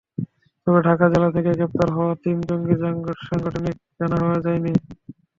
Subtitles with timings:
[0.67, 2.79] তবে ঢাকা জেলা থেকে গ্রেপ্তার হওয়া তিন জঙ্গির
[3.21, 4.71] সাংগঠনিক পরিচয় জানা যায়নি।